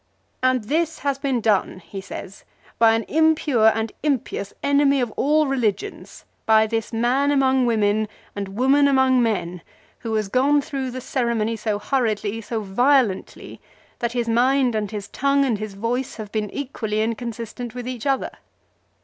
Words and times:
"And 0.41 0.63
this 0.63 0.97
has 1.05 1.19
been 1.19 1.41
done," 1.41 1.77
he 1.85 2.01
says," 2.01 2.43
by 2.79 2.95
an 2.95 3.03
impure 3.03 3.67
and 3.71 3.91
impious 4.01 4.51
enemy 4.63 4.99
of 4.99 5.11
all 5.11 5.45
religions, 5.45 6.25
by 6.47 6.65
this 6.65 6.91
man 6.91 7.29
among 7.29 7.67
women, 7.67 8.07
and 8.35 8.47
women 8.55 8.87
among 8.87 9.21
men, 9.21 9.61
who 9.99 10.15
has 10.15 10.27
gone 10.27 10.59
through 10.59 10.89
the 10.89 11.01
ceremony 11.01 11.55
so 11.55 11.77
hurriedly, 11.77 12.41
so 12.41 12.61
violently, 12.61 13.61
that 13.99 14.13
his 14.13 14.27
mind 14.27 14.73
and 14.73 14.89
his 14.89 15.07
tongue 15.07 15.45
and 15.45 15.59
his 15.59 15.75
voice 15.75 16.15
have 16.15 16.31
been 16.31 16.49
equally 16.49 17.03
inconsistent 17.03 17.75
with 17.75 17.87
each 17.87 18.07
other." 18.07 18.31